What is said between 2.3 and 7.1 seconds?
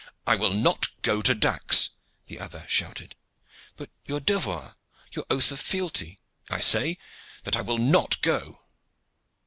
other shouted. "But your devoir your oath of fealty?" "I say